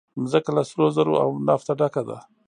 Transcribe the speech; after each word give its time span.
مځکه 0.21 0.49
له 0.57 0.63
سرو 0.69 0.87
زرو 0.95 1.13
او 1.23 1.29
نفته 1.47 1.71
ډکه 1.79 2.01
ده. 2.07 2.17